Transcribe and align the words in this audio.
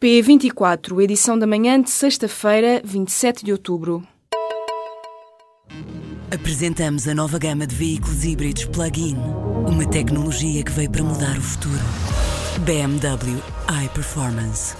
P24, 0.00 1.02
edição 1.02 1.36
da 1.36 1.44
manhã 1.44 1.80
de 1.80 1.90
sexta-feira, 1.90 2.80
27 2.84 3.44
de 3.44 3.50
outubro. 3.50 4.06
Apresentamos 6.32 7.08
a 7.08 7.14
nova 7.14 7.36
gama 7.36 7.66
de 7.66 7.74
veículos 7.74 8.24
híbridos 8.24 8.66
plug-in. 8.66 9.16
Uma 9.66 9.84
tecnologia 9.88 10.62
que 10.62 10.70
veio 10.70 10.88
para 10.88 11.02
mudar 11.02 11.36
o 11.36 11.42
futuro. 11.42 11.82
BMW 12.64 13.42
iPerformance. 13.86 14.76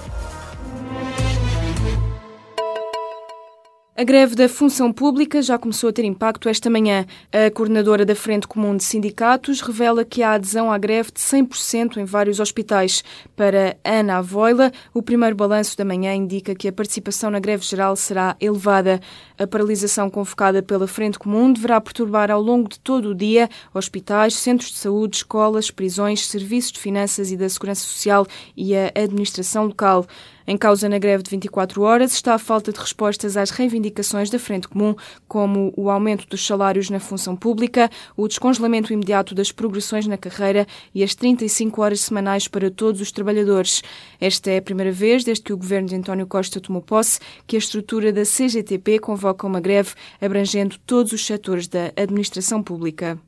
A 4.01 4.05
greve 4.05 4.37
da 4.37 4.49
função 4.49 4.93
pública 4.93 5.43
já 5.43 5.59
começou 5.59 5.91
a 5.91 5.93
ter 5.93 6.05
impacto 6.05 6.49
esta 6.49 6.71
manhã. 6.71 7.05
A 7.33 7.51
coordenadora 7.51 8.07
da 8.07 8.15
Frente 8.15 8.47
Comum 8.47 8.77
de 8.77 8.85
Sindicatos 8.85 9.61
revela 9.61 10.05
que 10.05 10.23
há 10.23 10.35
adesão 10.35 10.71
à 10.71 10.79
greve 10.79 11.11
de 11.11 11.19
100% 11.19 11.97
em 11.97 12.05
vários 12.05 12.39
hospitais. 12.39 13.03
Para 13.35 13.77
Ana 13.85 14.19
Avoila, 14.19 14.71
o 14.95 15.03
primeiro 15.03 15.35
balanço 15.35 15.77
da 15.77 15.85
manhã 15.85 16.15
indica 16.15 16.55
que 16.55 16.69
a 16.69 16.73
participação 16.73 17.29
na 17.29 17.41
greve 17.41 17.65
geral 17.65 17.97
será 17.97 18.37
elevada. 18.41 19.01
A 19.37 19.49
paralisação 19.49 20.09
convocada 20.09 20.63
pela 20.63 20.87
Frente 20.87 21.19
Comum 21.19 21.53
deverá 21.53 21.81
perturbar 21.81 22.31
ao 22.31 22.41
longo 22.41 22.69
de 22.69 22.79
todo 22.79 23.09
o 23.09 23.15
dia 23.17 23.49
hospitais, 23.75 24.35
centros 24.35 24.71
de 24.71 24.79
saúde, 24.79 25.17
escolas, 25.17 25.73
prisões, 25.73 26.25
serviços 26.25 26.71
de 26.71 26.79
finanças 26.79 27.33
e 27.33 27.37
da 27.37 27.49
segurança 27.49 27.83
social 27.83 28.25
e 28.57 28.77
a 28.77 28.93
administração 28.95 29.65
local. 29.65 30.07
Em 30.51 30.57
causa 30.57 30.89
na 30.89 30.99
greve 30.99 31.23
de 31.23 31.29
24 31.29 31.83
horas 31.83 32.15
está 32.15 32.33
a 32.33 32.39
falta 32.39 32.73
de 32.73 32.81
respostas 32.81 33.37
às 33.37 33.51
reivindicações 33.51 34.31
da 34.31 34.39
Frente 34.39 34.67
Comum, 34.67 34.95
como 35.29 35.75
o 35.77 35.91
aumento 35.91 36.27
dos 36.27 36.47
salários 36.47 36.89
na 36.89 36.99
função 36.99 37.37
pública, 37.37 37.91
o 38.17 38.27
descongelamento 38.27 38.91
imediato 38.91 39.35
das 39.35 39.53
progressões 39.53 40.07
na 40.07 40.17
carreira 40.17 40.67
e 40.95 41.05
as 41.05 41.15
35 41.15 41.83
horas 41.83 42.01
semanais 42.01 42.49
para 42.49 42.71
todos 42.71 43.03
os 43.03 43.13
trabalhadores. 43.13 43.83
Esta 44.19 44.51
é 44.51 44.57
a 44.57 44.63
primeira 44.63 44.91
vez, 44.91 45.23
desde 45.23 45.45
que 45.45 45.53
o 45.53 45.59
governo 45.59 45.89
de 45.89 45.97
António 45.97 46.27
Costa 46.27 46.59
tomou 46.59 46.81
posse, 46.81 47.21
que 47.47 47.55
a 47.55 47.59
estrutura 47.59 48.11
da 48.11 48.23
CGTP 48.23 49.01
convoca 49.01 49.47
uma 49.47 49.61
greve 49.61 49.93
abrangendo 50.19 50.79
todos 50.87 51.13
os 51.13 51.27
setores 51.27 51.69
da 51.69 51.93
administração 51.95 52.63
pública. 52.63 53.19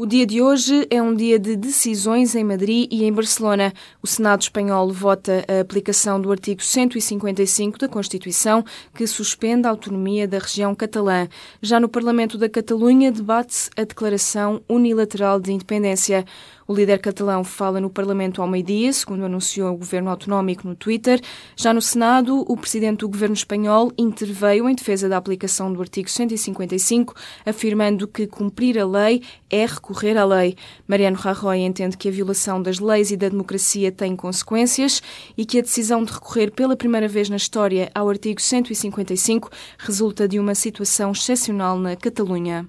O 0.00 0.06
dia 0.06 0.24
de 0.24 0.40
hoje 0.40 0.86
é 0.88 1.02
um 1.02 1.14
dia 1.14 1.38
de 1.38 1.54
decisões 1.54 2.34
em 2.34 2.42
Madrid 2.42 2.88
e 2.90 3.04
em 3.04 3.12
Barcelona. 3.12 3.70
O 4.02 4.06
Senado 4.06 4.40
espanhol 4.40 4.90
vota 4.90 5.44
a 5.46 5.60
aplicação 5.60 6.18
do 6.18 6.32
artigo 6.32 6.62
155 6.62 7.78
da 7.78 7.86
Constituição, 7.86 8.64
que 8.94 9.06
suspende 9.06 9.66
a 9.66 9.70
autonomia 9.70 10.26
da 10.26 10.38
região 10.38 10.74
catalã. 10.74 11.28
Já 11.60 11.78
no 11.78 11.86
Parlamento 11.86 12.38
da 12.38 12.48
Catalunha, 12.48 13.12
debate-se 13.12 13.68
a 13.76 13.84
declaração 13.84 14.62
unilateral 14.66 15.38
de 15.38 15.52
independência. 15.52 16.24
O 16.70 16.72
líder 16.72 17.00
catalão 17.00 17.42
fala 17.42 17.80
no 17.80 17.90
Parlamento 17.90 18.40
ao 18.40 18.46
meio-dia, 18.46 18.92
segundo 18.92 19.24
anunciou 19.24 19.74
o 19.74 19.76
governo 19.76 20.08
autonómico 20.08 20.68
no 20.68 20.76
Twitter. 20.76 21.20
Já 21.56 21.74
no 21.74 21.82
Senado, 21.82 22.44
o 22.46 22.56
presidente 22.56 23.00
do 23.00 23.08
governo 23.08 23.34
espanhol 23.34 23.90
interveio 23.98 24.68
em 24.68 24.74
defesa 24.76 25.08
da 25.08 25.16
aplicação 25.16 25.72
do 25.72 25.80
artigo 25.80 26.08
155, 26.08 27.12
afirmando 27.44 28.06
que 28.06 28.24
cumprir 28.24 28.78
a 28.78 28.86
lei 28.86 29.20
é 29.50 29.66
recorrer 29.66 30.16
à 30.16 30.24
lei. 30.24 30.54
Mariano 30.86 31.16
Rajoy 31.16 31.58
entende 31.58 31.96
que 31.96 32.06
a 32.06 32.12
violação 32.12 32.62
das 32.62 32.78
leis 32.78 33.10
e 33.10 33.16
da 33.16 33.28
democracia 33.28 33.90
tem 33.90 34.14
consequências 34.14 35.02
e 35.36 35.44
que 35.44 35.58
a 35.58 35.62
decisão 35.62 36.04
de 36.04 36.12
recorrer 36.12 36.52
pela 36.52 36.76
primeira 36.76 37.08
vez 37.08 37.28
na 37.28 37.36
história 37.36 37.90
ao 37.92 38.08
artigo 38.08 38.40
155 38.40 39.50
resulta 39.76 40.28
de 40.28 40.38
uma 40.38 40.54
situação 40.54 41.10
excepcional 41.10 41.76
na 41.76 41.96
Catalunha. 41.96 42.68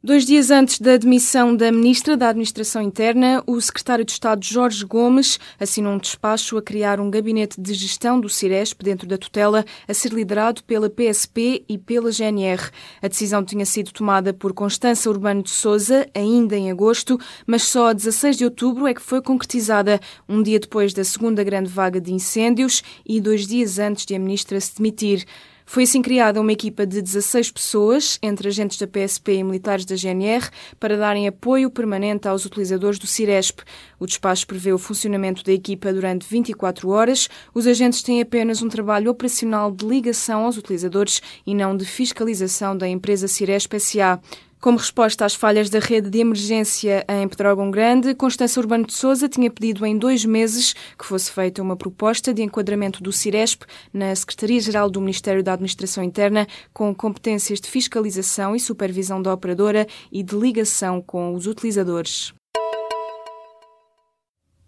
Dois 0.00 0.24
dias 0.24 0.52
antes 0.52 0.80
da 0.80 0.96
demissão 0.96 1.56
da 1.56 1.72
Ministra 1.72 2.16
da 2.16 2.28
Administração 2.28 2.80
Interna, 2.80 3.42
o 3.48 3.60
Secretário 3.60 4.04
de 4.04 4.12
Estado 4.12 4.44
Jorge 4.44 4.84
Gomes 4.84 5.40
assinou 5.58 5.92
um 5.92 5.98
despacho 5.98 6.56
a 6.56 6.62
criar 6.62 7.00
um 7.00 7.10
gabinete 7.10 7.60
de 7.60 7.74
gestão 7.74 8.20
do 8.20 8.28
Ciresp 8.28 8.80
dentro 8.80 9.08
da 9.08 9.18
tutela, 9.18 9.64
a 9.88 9.92
ser 9.92 10.12
liderado 10.12 10.62
pela 10.62 10.88
PSP 10.88 11.64
e 11.68 11.76
pela 11.76 12.12
GNR. 12.12 12.70
A 13.02 13.08
decisão 13.08 13.44
tinha 13.44 13.66
sido 13.66 13.90
tomada 13.90 14.32
por 14.32 14.52
Constança 14.52 15.10
Urbano 15.10 15.42
de 15.42 15.50
Souza, 15.50 16.08
ainda 16.14 16.56
em 16.56 16.70
agosto, 16.70 17.18
mas 17.44 17.64
só 17.64 17.88
a 17.88 17.92
16 17.92 18.36
de 18.36 18.44
outubro 18.44 18.86
é 18.86 18.94
que 18.94 19.02
foi 19.02 19.20
concretizada, 19.20 19.98
um 20.28 20.44
dia 20.44 20.60
depois 20.60 20.94
da 20.94 21.02
segunda 21.02 21.42
grande 21.42 21.70
vaga 21.70 22.00
de 22.00 22.14
incêndios 22.14 22.84
e 23.04 23.20
dois 23.20 23.48
dias 23.48 23.80
antes 23.80 24.06
de 24.06 24.14
a 24.14 24.18
Ministra 24.20 24.60
se 24.60 24.76
demitir. 24.76 25.26
Foi 25.70 25.82
assim 25.82 26.00
criada 26.00 26.40
uma 26.40 26.50
equipa 26.50 26.86
de 26.86 27.02
16 27.02 27.50
pessoas, 27.50 28.18
entre 28.22 28.48
agentes 28.48 28.78
da 28.78 28.86
PSP 28.86 29.34
e 29.34 29.44
militares 29.44 29.84
da 29.84 29.96
GNR, 29.96 30.48
para 30.80 30.96
darem 30.96 31.28
apoio 31.28 31.70
permanente 31.70 32.26
aos 32.26 32.46
utilizadores 32.46 32.98
do 32.98 33.06
Ciresp. 33.06 33.60
O 34.00 34.06
despacho 34.06 34.46
prevê 34.46 34.72
o 34.72 34.78
funcionamento 34.78 35.44
da 35.44 35.52
equipa 35.52 35.92
durante 35.92 36.26
24 36.26 36.88
horas. 36.88 37.28
Os 37.52 37.66
agentes 37.66 38.02
têm 38.02 38.22
apenas 38.22 38.62
um 38.62 38.68
trabalho 38.70 39.10
operacional 39.10 39.70
de 39.70 39.84
ligação 39.84 40.46
aos 40.46 40.56
utilizadores 40.56 41.20
e 41.46 41.54
não 41.54 41.76
de 41.76 41.84
fiscalização 41.84 42.74
da 42.74 42.88
empresa 42.88 43.28
Ciresp 43.28 43.78
SA. 43.78 44.18
Como 44.60 44.76
resposta 44.76 45.24
às 45.24 45.36
falhas 45.36 45.70
da 45.70 45.78
rede 45.78 46.10
de 46.10 46.18
emergência 46.18 47.06
em 47.08 47.28
Pedrógão 47.28 47.70
Grande, 47.70 48.12
Constança 48.12 48.58
Urbano 48.58 48.86
de 48.86 48.92
Souza 48.92 49.28
tinha 49.28 49.48
pedido 49.48 49.86
em 49.86 49.96
dois 49.96 50.24
meses 50.24 50.74
que 50.98 51.06
fosse 51.06 51.30
feita 51.30 51.62
uma 51.62 51.76
proposta 51.76 52.34
de 52.34 52.42
enquadramento 52.42 53.00
do 53.00 53.12
Ciresp 53.12 53.62
na 53.92 54.12
Secretaria-Geral 54.16 54.90
do 54.90 55.00
Ministério 55.00 55.44
da 55.44 55.52
Administração 55.52 56.02
Interna, 56.02 56.44
com 56.72 56.92
competências 56.92 57.60
de 57.60 57.70
fiscalização 57.70 58.56
e 58.56 58.58
supervisão 58.58 59.22
da 59.22 59.32
operadora 59.32 59.86
e 60.10 60.24
de 60.24 60.34
ligação 60.34 61.00
com 61.00 61.34
os 61.34 61.46
utilizadores. 61.46 62.34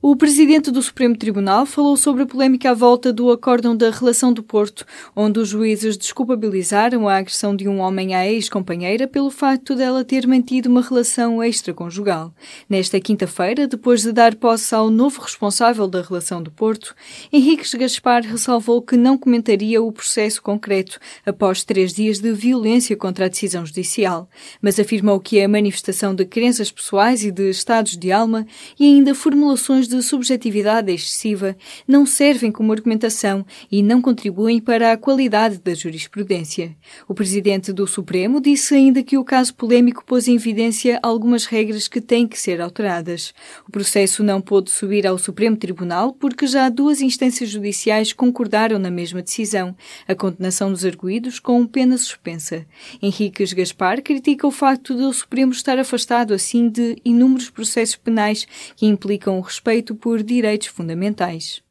O 0.03 0.16
presidente 0.16 0.71
do 0.71 0.81
Supremo 0.81 1.15
Tribunal 1.15 1.66
falou 1.66 1.94
sobre 1.94 2.22
a 2.22 2.27
polémica 2.27 2.71
à 2.71 2.75
volta 2.75 3.12
do 3.12 3.31
acórdão 3.31 3.77
da 3.77 3.91
relação 3.91 4.33
do 4.33 4.43
Porto, 4.43 4.87
onde 5.15 5.38
os 5.38 5.50
juízes 5.50 5.94
desculpabilizaram 5.94 7.06
a 7.06 7.19
agressão 7.19 7.55
de 7.55 7.69
um 7.69 7.81
homem 7.81 8.15
à 8.15 8.27
ex-companheira 8.27 9.06
pelo 9.06 9.31
facto 9.31 9.75
dela 9.75 10.03
ter 10.03 10.27
mantido 10.27 10.71
uma 10.71 10.81
relação 10.81 11.44
extraconjugal. 11.44 12.33
Nesta 12.66 12.99
quinta-feira, 12.99 13.69
depois 13.69 14.00
de 14.00 14.10
dar 14.10 14.34
posse 14.37 14.75
ao 14.75 14.89
novo 14.89 15.21
responsável 15.21 15.87
da 15.87 16.00
relação 16.00 16.43
do 16.43 16.50
Porto, 16.50 16.94
Henriques 17.31 17.75
Gaspar 17.75 18.22
ressalvou 18.22 18.81
que 18.81 18.97
não 18.97 19.19
comentaria 19.19 19.83
o 19.83 19.93
processo 19.93 20.41
concreto 20.41 20.99
após 21.27 21.62
três 21.62 21.93
dias 21.93 22.21
de 22.21 22.33
violência 22.33 22.97
contra 22.97 23.27
a 23.27 23.28
decisão 23.28 23.66
judicial, 23.66 24.31
mas 24.62 24.81
afirmou 24.81 25.21
que 25.21 25.39
é 25.39 25.44
a 25.44 25.49
manifestação 25.49 26.15
de 26.15 26.25
crenças 26.25 26.72
pessoais 26.72 27.22
e 27.22 27.31
de 27.31 27.50
estados 27.50 27.99
de 27.99 28.10
alma 28.10 28.47
e 28.78 28.87
ainda 28.87 29.15
formulações 29.15 29.90
de 29.91 30.03
subjetividade 30.03 30.93
excessiva 30.93 31.56
não 31.87 32.06
servem 32.06 32.51
como 32.53 32.73
argumentação 32.73 33.45
e 33.71 33.83
não 33.83 34.01
contribuem 34.01 34.61
para 34.61 34.93
a 34.93 34.97
qualidade 34.97 35.59
da 35.59 35.75
jurisprudência. 35.75 36.77
O 37.09 37.15
presidente 37.15 37.73
do 37.73 37.87
Supremo 37.87 38.41
disse 38.41 38.75
ainda 38.75 39.03
que 39.03 39.19
o 39.19 39.25
caso 39.25 39.55
polémico 39.55 40.05
pôs 40.05 40.28
em 40.28 40.37
evidência 40.37 40.99
algumas 41.03 41.45
regras 41.45 41.89
que 41.89 42.01
têm 42.01 42.27
que 42.27 42.39
ser 42.39 42.61
alteradas. 42.61 43.34
O 43.69 43.73
processo 43.73 44.23
não 44.23 44.41
pôde 44.41 44.71
subir 44.71 45.06
ao 45.06 45.19
Supremo 45.19 45.56
Tribunal 45.56 46.12
porque 46.12 46.47
já 46.47 46.69
duas 46.69 47.01
instâncias 47.01 47.51
judiciais 47.51 48.13
concordaram 48.13 48.78
na 48.78 48.91
mesma 48.91 49.22
decisão, 49.22 49.77
a 50.07 50.15
condenação 50.15 50.71
dos 50.71 50.84
arguídos 50.84 51.39
com 51.39 51.66
pena 51.66 51.98
suspensa. 51.98 52.65
Henriques 53.03 53.53
Gaspar 53.53 54.03
critica 54.03 54.47
o 54.47 54.51
facto 54.51 54.95
do 54.95 55.13
Supremo 55.13 55.53
estar 55.53 55.78
afastado 55.78 56.33
assim 56.33 56.69
de 56.69 56.97
inúmeros 57.04 57.51
processos 57.51 57.97
penais 57.97 58.47
que 58.77 58.86
implicam 58.86 59.39
o 59.39 59.41
respeito 59.41 59.79
respeito 59.80 59.94
por 59.94 60.22
direitos 60.22 60.68
fundamentais. 60.68 61.62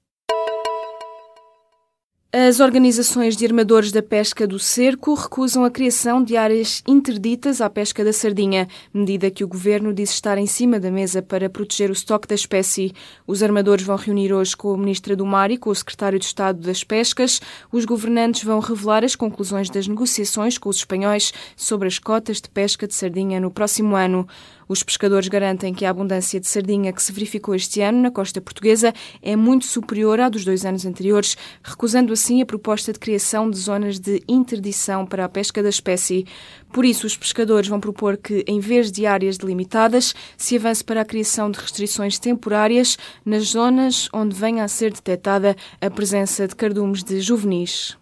As 2.32 2.60
organizações 2.60 3.36
de 3.36 3.44
armadores 3.44 3.92
da 3.92 4.04
pesca 4.04 4.46
do 4.46 4.60
cerco 4.60 5.16
recusam 5.16 5.64
a 5.64 5.72
criação 5.72 6.24
de 6.24 6.38
áreas 6.38 6.84
interditas 6.88 7.60
à 7.60 7.68
pesca 7.72 8.04
da 8.04 8.14
sardinha, 8.14 8.68
medida 8.94 9.32
que 9.32 9.44
o 9.44 9.48
governo 9.48 9.92
diz 9.92 10.12
estar 10.12 10.38
em 10.38 10.46
cima 10.46 10.80
da 10.80 10.92
mesa 10.92 11.24
para 11.24 11.50
proteger 11.50 11.90
o 11.90 11.94
estoque 11.94 12.28
da 12.28 12.36
espécie. 12.36 12.94
Os 13.26 13.42
armadores 13.42 13.84
vão 13.84 13.96
reunir 13.96 14.32
hoje 14.32 14.56
com 14.56 14.72
a 14.72 14.78
ministra 14.78 15.16
do 15.16 15.26
Mar 15.26 15.50
e 15.50 15.58
com 15.58 15.72
o 15.72 15.76
secretário 15.76 16.20
de 16.20 16.26
Estado 16.26 16.60
das 16.60 16.84
Pescas. 16.84 17.42
Os 17.72 17.84
governantes 17.84 18.44
vão 18.44 18.60
revelar 18.60 19.04
as 19.04 19.16
conclusões 19.16 19.68
das 19.68 19.88
negociações 19.88 20.56
com 20.56 20.70
os 20.70 20.78
espanhóis 20.78 21.34
sobre 21.56 21.88
as 21.88 21.98
cotas 21.98 22.40
de 22.40 22.50
pesca 22.50 22.86
de 22.86 22.94
sardinha 22.94 23.40
no 23.40 23.50
próximo 23.50 23.96
ano. 23.96 24.28
Os 24.70 24.84
pescadores 24.84 25.28
garantem 25.28 25.74
que 25.74 25.84
a 25.84 25.90
abundância 25.90 26.40
de 26.40 26.48
sardinha 26.48 26.94
que 26.94 27.02
se 27.02 27.12
verificou 27.12 27.56
este 27.56 27.82
ano 27.82 28.04
na 28.04 28.12
costa 28.12 28.40
portuguesa 28.40 28.94
é 29.20 29.36
muito 29.36 29.66
superior 29.66 30.20
à 30.20 30.30
dos 30.30 30.46
dois 30.46 30.64
anos 30.64 30.86
anteriores, 30.86 31.36
recusando 31.64 32.14
assim 32.20 32.42
a 32.42 32.46
proposta 32.46 32.92
de 32.92 33.00
criação 33.00 33.50
de 33.50 33.58
zonas 33.58 33.98
de 33.98 34.22
interdição 34.28 35.06
para 35.06 35.24
a 35.24 35.30
pesca 35.30 35.64
da 35.64 35.70
espécie. 35.70 36.26
Por 36.74 36.84
isso, 36.84 37.08
os 37.08 37.16
pescadores 37.16 37.70
vão 37.70 37.80
propor 37.80 38.18
que, 38.18 38.44
em 38.46 38.60
vez 38.60 38.92
de 38.92 39.06
áreas 39.06 39.38
delimitadas, 39.38 40.14
se 40.38 40.58
avance 40.58 40.84
para 40.84 41.02
a 41.02 41.06
criação 41.06 41.50
de 41.50 41.58
restrições 41.58 42.20
temporárias 42.20 42.98
nas 43.26 43.44
zonas 43.44 44.10
onde 44.14 44.36
venha 44.36 44.66
a 44.66 44.68
ser 44.68 44.92
detectada 44.92 45.56
a 45.80 45.90
presença 45.90 46.46
de 46.46 46.56
cardumes 46.56 47.04
de 47.04 47.22
juvenis. 47.22 47.98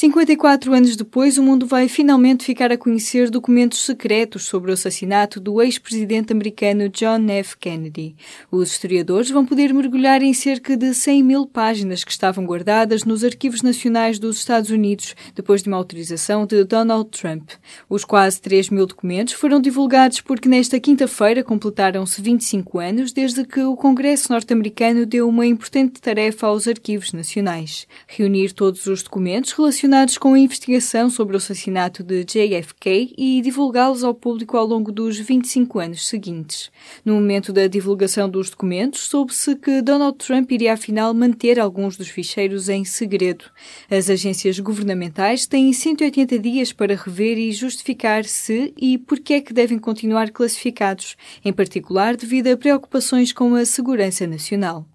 54 0.00 0.72
anos 0.72 0.96
depois, 0.96 1.36
o 1.36 1.42
mundo 1.42 1.66
vai 1.66 1.86
finalmente 1.86 2.42
ficar 2.42 2.72
a 2.72 2.78
conhecer 2.78 3.28
documentos 3.28 3.84
secretos 3.84 4.44
sobre 4.44 4.70
o 4.70 4.72
assassinato 4.72 5.38
do 5.38 5.60
ex-presidente 5.60 6.32
americano 6.32 6.88
John 6.88 7.28
F. 7.28 7.58
Kennedy. 7.58 8.16
Os 8.50 8.70
historiadores 8.70 9.28
vão 9.28 9.44
poder 9.44 9.74
mergulhar 9.74 10.22
em 10.22 10.32
cerca 10.32 10.74
de 10.74 10.94
100 10.94 11.22
mil 11.22 11.46
páginas 11.46 12.02
que 12.02 12.12
estavam 12.12 12.46
guardadas 12.46 13.04
nos 13.04 13.22
arquivos 13.22 13.60
nacionais 13.60 14.18
dos 14.18 14.38
Estados 14.38 14.70
Unidos 14.70 15.14
depois 15.34 15.62
de 15.62 15.68
uma 15.68 15.76
autorização 15.76 16.46
de 16.46 16.64
Donald 16.64 17.10
Trump. 17.10 17.50
Os 17.86 18.02
quase 18.02 18.40
3 18.40 18.70
mil 18.70 18.86
documentos 18.86 19.34
foram 19.34 19.60
divulgados 19.60 20.22
porque 20.22 20.48
nesta 20.48 20.80
quinta-feira 20.80 21.44
completaram-se 21.44 22.22
25 22.22 22.78
anos 22.78 23.12
desde 23.12 23.44
que 23.44 23.60
o 23.60 23.76
Congresso 23.76 24.32
norte-americano 24.32 25.04
deu 25.04 25.28
uma 25.28 25.44
importante 25.44 26.00
tarefa 26.00 26.46
aos 26.46 26.66
arquivos 26.66 27.12
nacionais: 27.12 27.86
reunir 28.06 28.54
todos 28.54 28.86
os 28.86 29.02
documentos 29.02 29.52
relacionados 29.52 29.89
relacionados 29.90 30.18
com 30.18 30.34
a 30.34 30.38
investigação 30.38 31.10
sobre 31.10 31.34
o 31.34 31.38
assassinato 31.38 32.04
de 32.04 32.24
JFK 32.24 33.12
e 33.18 33.40
divulgá-los 33.42 34.04
ao 34.04 34.14
público 34.14 34.56
ao 34.56 34.64
longo 34.64 34.92
dos 34.92 35.18
25 35.18 35.80
anos 35.80 36.06
seguintes. 36.06 36.70
No 37.04 37.14
momento 37.14 37.52
da 37.52 37.66
divulgação 37.66 38.30
dos 38.30 38.50
documentos, 38.50 39.00
soube-se 39.00 39.56
que 39.56 39.82
Donald 39.82 40.16
Trump 40.16 40.48
iria 40.52 40.74
afinal 40.74 41.12
manter 41.12 41.58
alguns 41.58 41.96
dos 41.96 42.08
ficheiros 42.08 42.68
em 42.68 42.84
segredo. 42.84 43.46
As 43.90 44.08
agências 44.08 44.60
governamentais 44.60 45.44
têm 45.44 45.72
180 45.72 46.38
dias 46.38 46.72
para 46.72 46.94
rever 46.94 47.36
e 47.36 47.50
justificar 47.50 48.24
se 48.24 48.72
e 48.80 48.96
por 48.96 49.18
que 49.18 49.34
é 49.34 49.40
que 49.40 49.52
devem 49.52 49.78
continuar 49.78 50.30
classificados, 50.30 51.16
em 51.44 51.52
particular 51.52 52.16
devido 52.16 52.46
a 52.46 52.56
preocupações 52.56 53.32
com 53.32 53.56
a 53.56 53.64
segurança 53.64 54.24
nacional. 54.24 54.86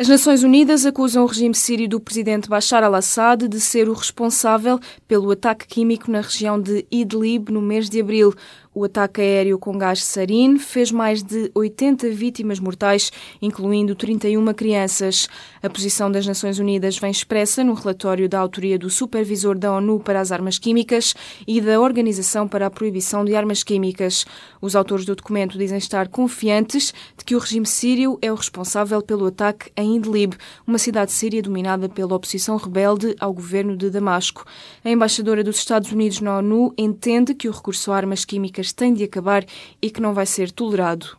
As 0.00 0.06
Nações 0.06 0.44
Unidas 0.44 0.86
acusam 0.86 1.24
o 1.24 1.26
regime 1.26 1.56
sírio 1.56 1.88
do 1.88 1.98
presidente 1.98 2.48
Bashar 2.48 2.84
al-Assad 2.84 3.48
de 3.48 3.60
ser 3.60 3.88
o 3.88 3.92
responsável 3.92 4.78
pelo 5.08 5.28
ataque 5.32 5.66
químico 5.66 6.08
na 6.08 6.20
região 6.20 6.56
de 6.60 6.86
Idlib 6.88 7.50
no 7.50 7.60
mês 7.60 7.90
de 7.90 8.00
abril. 8.00 8.32
O 8.74 8.84
ataque 8.84 9.20
aéreo 9.20 9.58
com 9.58 9.76
gás 9.78 10.04
sarin 10.04 10.58
fez 10.58 10.92
mais 10.92 11.22
de 11.22 11.50
80 11.54 12.10
vítimas 12.10 12.60
mortais, 12.60 13.10
incluindo 13.40 13.94
31 13.94 14.52
crianças. 14.52 15.26
A 15.62 15.70
posição 15.70 16.12
das 16.12 16.26
Nações 16.26 16.58
Unidas 16.58 16.98
vem 16.98 17.10
expressa 17.10 17.64
no 17.64 17.72
relatório 17.72 18.28
da 18.28 18.38
autoria 18.38 18.78
do 18.78 18.90
supervisor 18.90 19.58
da 19.58 19.72
ONU 19.72 20.00
para 20.00 20.20
as 20.20 20.30
armas 20.30 20.58
químicas 20.58 21.14
e 21.46 21.60
da 21.60 21.80
Organização 21.80 22.46
para 22.46 22.66
a 22.66 22.70
Proibição 22.70 23.24
de 23.24 23.34
Armas 23.34 23.62
Químicas. 23.62 24.26
Os 24.60 24.76
autores 24.76 25.06
do 25.06 25.16
documento 25.16 25.56
dizem 25.56 25.78
estar 25.78 26.08
confiantes 26.08 26.92
de 27.16 27.24
que 27.24 27.34
o 27.34 27.38
regime 27.38 27.66
sírio 27.66 28.18
é 28.20 28.30
o 28.30 28.36
responsável 28.36 29.00
pelo 29.00 29.26
ataque 29.26 29.72
em 29.76 29.96
Idlib, 29.96 30.34
uma 30.66 30.78
cidade 30.78 31.10
síria 31.10 31.40
dominada 31.40 31.88
pela 31.88 32.14
oposição 32.14 32.56
rebelde 32.56 33.16
ao 33.18 33.32
governo 33.32 33.76
de 33.76 33.88
Damasco. 33.88 34.44
A 34.84 34.90
embaixadora 34.90 35.42
dos 35.42 35.56
Estados 35.56 35.90
Unidos 35.90 36.20
na 36.20 36.38
ONU 36.38 36.74
entende 36.76 37.34
que 37.34 37.48
o 37.48 37.52
recurso 37.52 37.90
a 37.92 37.96
armas 37.96 38.24
químicas 38.24 38.57
tem 38.72 38.92
de 38.92 39.04
acabar 39.04 39.44
e 39.80 39.90
que 39.90 40.00
não 40.00 40.12
vai 40.12 40.26
ser 40.26 40.50
tolerado. 40.50 41.16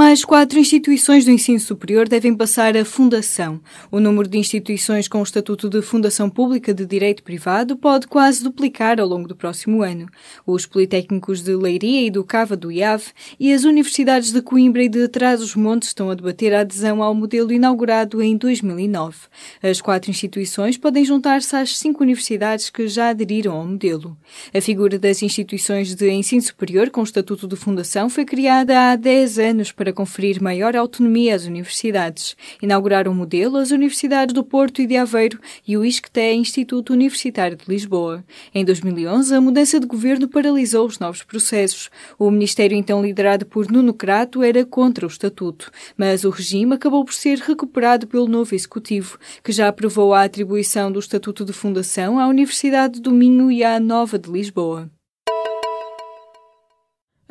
Mais 0.00 0.24
quatro 0.24 0.58
instituições 0.58 1.26
do 1.26 1.30
ensino 1.30 1.60
superior 1.60 2.08
devem 2.08 2.34
passar 2.34 2.74
a 2.74 2.86
fundação. 2.86 3.60
O 3.90 4.00
número 4.00 4.26
de 4.26 4.38
instituições 4.38 5.06
com 5.06 5.20
o 5.20 5.22
estatuto 5.22 5.68
de 5.68 5.82
fundação 5.82 6.30
pública 6.30 6.72
de 6.72 6.86
direito 6.86 7.22
privado 7.22 7.76
pode 7.76 8.06
quase 8.06 8.42
duplicar 8.42 8.98
ao 8.98 9.06
longo 9.06 9.28
do 9.28 9.36
próximo 9.36 9.82
ano. 9.82 10.08
Os 10.46 10.64
politécnicos 10.64 11.42
de 11.42 11.54
Leiria 11.54 12.06
e 12.06 12.10
do 12.10 12.24
Cava 12.24 12.56
do 12.56 12.72
IAV 12.72 13.08
e 13.38 13.52
as 13.52 13.64
universidades 13.64 14.32
de 14.32 14.40
Coimbra 14.40 14.82
e 14.82 14.88
de 14.88 15.06
Trás-os-Montes 15.06 15.88
estão 15.88 16.08
a 16.08 16.14
debater 16.14 16.54
a 16.54 16.60
adesão 16.60 17.02
ao 17.02 17.14
modelo 17.14 17.52
inaugurado 17.52 18.22
em 18.22 18.38
2009. 18.38 19.18
As 19.62 19.82
quatro 19.82 20.10
instituições 20.10 20.78
podem 20.78 21.04
juntar-se 21.04 21.54
às 21.54 21.76
cinco 21.76 22.02
universidades 22.02 22.70
que 22.70 22.88
já 22.88 23.10
aderiram 23.10 23.52
ao 23.52 23.66
modelo. 23.66 24.16
A 24.54 24.62
figura 24.62 24.98
das 24.98 25.22
instituições 25.22 25.94
de 25.94 26.10
ensino 26.10 26.40
superior 26.40 26.88
com 26.88 27.02
o 27.02 27.04
estatuto 27.04 27.46
de 27.46 27.54
fundação 27.54 28.08
foi 28.08 28.24
criada 28.24 28.92
há 28.92 28.96
10 28.96 29.38
anos 29.38 29.72
para 29.72 29.89
para 29.90 29.92
conferir 29.92 30.40
maior 30.40 30.76
autonomia 30.76 31.34
às 31.34 31.44
universidades. 31.44 32.36
Inauguraram 32.62 33.10
o 33.10 33.14
modelo 33.14 33.56
as 33.56 33.72
universidades 33.72 34.32
do 34.32 34.44
Porto 34.44 34.80
e 34.80 34.86
de 34.86 34.96
Aveiro 34.96 35.40
e 35.66 35.76
o 35.76 35.84
ISCTE, 35.84 36.34
Instituto 36.34 36.92
Universitário 36.92 37.56
de 37.56 37.64
Lisboa. 37.68 38.24
Em 38.54 38.64
2011, 38.64 39.34
a 39.34 39.40
mudança 39.40 39.80
de 39.80 39.86
governo 39.86 40.28
paralisou 40.28 40.86
os 40.86 40.98
novos 40.98 41.22
processos. 41.22 41.90
O 42.18 42.30
ministério, 42.30 42.76
então 42.76 43.02
liderado 43.02 43.44
por 43.44 43.70
Nuno 43.70 43.92
Crato, 43.92 44.42
era 44.42 44.64
contra 44.64 45.04
o 45.04 45.10
estatuto, 45.10 45.70
mas 45.96 46.24
o 46.24 46.30
regime 46.30 46.74
acabou 46.74 47.04
por 47.04 47.14
ser 47.14 47.38
recuperado 47.38 48.06
pelo 48.06 48.28
novo 48.28 48.54
executivo, 48.54 49.18
que 49.42 49.52
já 49.52 49.68
aprovou 49.68 50.14
a 50.14 50.22
atribuição 50.22 50.92
do 50.92 51.00
estatuto 51.00 51.44
de 51.44 51.52
fundação 51.52 52.18
à 52.18 52.28
Universidade 52.28 53.00
do 53.00 53.10
Minho 53.10 53.50
e 53.50 53.64
à 53.64 53.80
Nova 53.80 54.18
de 54.18 54.30
Lisboa. 54.30 54.88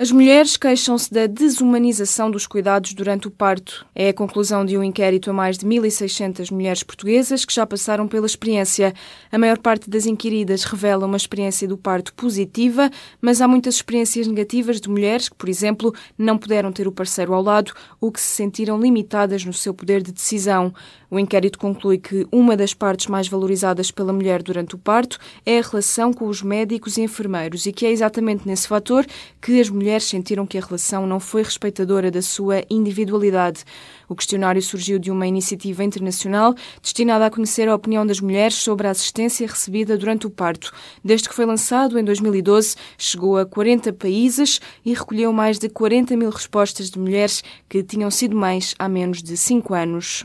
As 0.01 0.13
mulheres 0.13 0.55
queixam-se 0.55 1.13
da 1.13 1.27
desumanização 1.27 2.31
dos 2.31 2.47
cuidados 2.47 2.93
durante 2.93 3.27
o 3.27 3.31
parto. 3.31 3.85
É 3.93 4.07
a 4.07 4.13
conclusão 4.13 4.63
de 4.63 4.77
um 4.77 4.81
inquérito 4.81 5.29
a 5.29 5.33
mais 5.33 5.57
de 5.57 5.65
1.600 5.65 6.53
mulheres 6.53 6.81
portuguesas 6.83 7.43
que 7.43 7.53
já 7.53 7.67
passaram 7.67 8.07
pela 8.07 8.25
experiência. 8.25 8.93
A 9.29 9.37
maior 9.37 9.57
parte 9.57 9.89
das 9.89 10.05
inquiridas 10.05 10.63
revela 10.63 11.05
uma 11.05 11.17
experiência 11.17 11.67
do 11.67 11.77
parto 11.77 12.13
positiva, 12.13 12.89
mas 13.19 13.41
há 13.41 13.47
muitas 13.49 13.75
experiências 13.75 14.25
negativas 14.25 14.79
de 14.79 14.89
mulheres 14.89 15.27
que, 15.27 15.35
por 15.35 15.49
exemplo, 15.49 15.93
não 16.17 16.37
puderam 16.37 16.71
ter 16.71 16.87
o 16.87 16.93
parceiro 16.93 17.33
ao 17.33 17.43
lado 17.43 17.73
ou 17.99 18.09
que 18.09 18.21
se 18.21 18.27
sentiram 18.37 18.79
limitadas 18.79 19.43
no 19.43 19.51
seu 19.51 19.73
poder 19.73 20.01
de 20.01 20.13
decisão. 20.13 20.73
O 21.11 21.19
inquérito 21.19 21.59
conclui 21.59 21.97
que 21.97 22.25
uma 22.31 22.55
das 22.55 22.73
partes 22.73 23.07
mais 23.07 23.27
valorizadas 23.27 23.91
pela 23.91 24.13
mulher 24.13 24.41
durante 24.43 24.75
o 24.75 24.77
parto 24.77 25.19
é 25.45 25.59
a 25.59 25.61
relação 25.61 26.13
com 26.13 26.25
os 26.27 26.41
médicos 26.41 26.95
e 26.95 27.01
enfermeiros 27.01 27.65
e 27.65 27.73
que 27.73 27.85
é 27.85 27.91
exatamente 27.91 28.47
nesse 28.47 28.65
fator 28.65 29.05
que 29.41 29.59
as 29.59 29.69
mulheres 29.69 29.88
mulheres 29.89 30.03
sentiram 30.03 30.45
que 30.45 30.55
a 30.55 30.61
relação 30.61 31.07
não 31.07 31.19
foi 31.19 31.41
respeitadora 31.41 32.11
da 32.11 32.21
sua 32.21 32.63
individualidade. 32.69 33.63
O 34.07 34.15
questionário 34.15 34.61
surgiu 34.61 34.99
de 34.99 35.09
uma 35.09 35.25
iniciativa 35.25 35.83
internacional 35.83 36.53
destinada 36.79 37.25
a 37.25 37.31
conhecer 37.31 37.67
a 37.67 37.73
opinião 37.73 38.05
das 38.05 38.21
mulheres 38.21 38.53
sobre 38.53 38.87
a 38.87 38.91
assistência 38.91 39.47
recebida 39.47 39.97
durante 39.97 40.27
o 40.27 40.29
parto. 40.29 40.71
Desde 41.03 41.27
que 41.27 41.33
foi 41.33 41.45
lançado 41.47 41.97
em 41.97 42.03
2012, 42.03 42.75
chegou 42.99 43.35
a 43.35 43.47
40 43.47 43.91
países 43.93 44.61
e 44.85 44.93
recolheu 44.93 45.33
mais 45.33 45.57
de 45.57 45.67
40 45.67 46.15
mil 46.15 46.29
respostas 46.29 46.91
de 46.91 46.99
mulheres 46.99 47.43
que 47.67 47.81
tinham 47.81 48.11
sido 48.11 48.35
mães 48.35 48.75
há 48.77 48.87
menos 48.87 49.23
de 49.23 49.35
5 49.35 49.73
anos. 49.73 50.23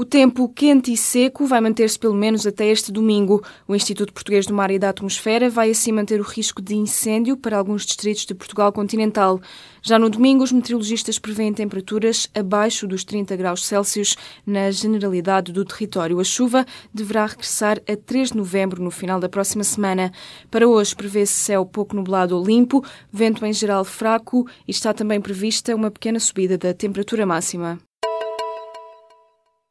O 0.00 0.04
tempo 0.06 0.48
quente 0.48 0.90
e 0.90 0.96
seco 0.96 1.44
vai 1.44 1.60
manter-se 1.60 1.98
pelo 1.98 2.14
menos 2.14 2.46
até 2.46 2.66
este 2.66 2.90
domingo. 2.90 3.44
O 3.68 3.74
Instituto 3.74 4.14
Português 4.14 4.46
do 4.46 4.54
Mar 4.54 4.70
e 4.70 4.78
da 4.78 4.88
Atmosfera 4.88 5.50
vai 5.50 5.68
assim 5.68 5.92
manter 5.92 6.18
o 6.18 6.24
risco 6.24 6.62
de 6.62 6.74
incêndio 6.74 7.36
para 7.36 7.58
alguns 7.58 7.84
distritos 7.84 8.24
de 8.24 8.34
Portugal 8.34 8.72
continental. 8.72 9.38
Já 9.82 9.98
no 9.98 10.08
domingo, 10.08 10.42
os 10.42 10.52
meteorologistas 10.52 11.18
prevêem 11.18 11.52
temperaturas 11.52 12.30
abaixo 12.34 12.86
dos 12.86 13.04
30 13.04 13.36
graus 13.36 13.66
Celsius 13.66 14.16
na 14.46 14.70
generalidade 14.70 15.52
do 15.52 15.66
território. 15.66 16.18
A 16.18 16.24
chuva 16.24 16.64
deverá 16.94 17.26
regressar 17.26 17.78
a 17.86 17.94
3 17.94 18.30
de 18.30 18.38
novembro, 18.38 18.82
no 18.82 18.90
final 18.90 19.20
da 19.20 19.28
próxima 19.28 19.64
semana. 19.64 20.10
Para 20.50 20.66
hoje, 20.66 20.96
prevê-se 20.96 21.34
céu 21.34 21.66
pouco 21.66 21.94
nublado 21.94 22.34
ou 22.38 22.42
limpo, 22.42 22.82
vento 23.12 23.44
em 23.44 23.52
geral 23.52 23.84
fraco 23.84 24.48
e 24.66 24.70
está 24.70 24.94
também 24.94 25.20
prevista 25.20 25.76
uma 25.76 25.90
pequena 25.90 26.18
subida 26.18 26.56
da 26.56 26.72
temperatura 26.72 27.26
máxima. 27.26 27.78